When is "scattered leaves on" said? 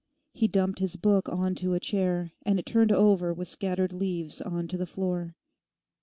3.47-4.67